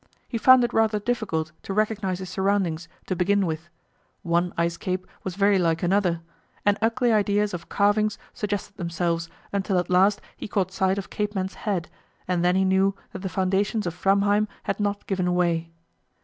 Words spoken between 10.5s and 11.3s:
sight of